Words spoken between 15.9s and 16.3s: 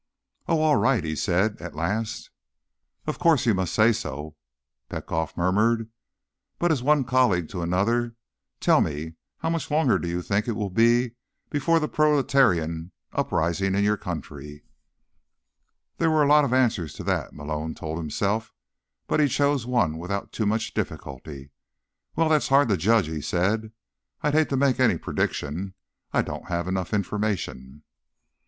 There were a